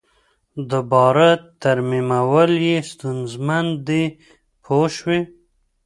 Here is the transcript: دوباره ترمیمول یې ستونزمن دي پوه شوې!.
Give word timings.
دوباره 0.71 1.27
ترمیمول 1.61 2.51
یې 2.67 2.77
ستونزمن 2.91 3.65
دي 3.87 4.03
پوه 4.63 4.87
شوې!. 4.97 5.19